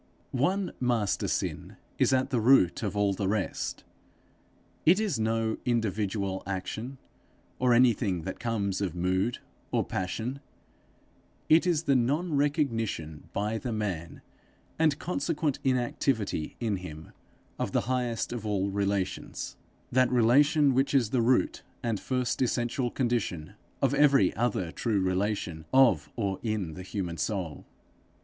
One 0.31 0.71
master 0.79 1.27
sin 1.27 1.75
is 1.99 2.11
at 2.11 2.31
the 2.31 2.41
root 2.41 2.81
of 2.81 2.97
all 2.97 3.13
the 3.13 3.27
rest. 3.27 3.83
It 4.83 4.99
is 4.99 5.19
no 5.19 5.59
individual 5.63 6.41
action, 6.47 6.97
or 7.59 7.71
anything 7.71 8.23
that 8.23 8.39
comes 8.39 8.81
of 8.81 8.95
mood, 8.95 9.37
or 9.71 9.85
passion; 9.85 10.39
it 11.49 11.67
is 11.67 11.83
the 11.83 11.95
non 11.95 12.33
recognition 12.35 13.29
by 13.31 13.59
the 13.59 13.71
man, 13.71 14.23
and 14.79 14.97
consequent 14.97 15.59
inactivity 15.63 16.55
in 16.59 16.77
him, 16.77 17.11
of 17.59 17.71
the 17.71 17.81
highest 17.81 18.33
of 18.33 18.43
all 18.43 18.71
relations, 18.71 19.55
that 19.91 20.09
relation 20.11 20.73
which 20.73 20.95
is 20.95 21.11
the 21.11 21.21
root 21.21 21.61
and 21.83 21.99
first 21.99 22.41
essential 22.41 22.89
condition 22.89 23.53
of 23.83 23.93
every 23.93 24.35
other 24.35 24.71
true 24.71 24.99
relation 25.01 25.65
of 25.71 26.09
or 26.15 26.39
in 26.41 26.73
the 26.73 26.81
human 26.81 27.17
soul. 27.17 27.67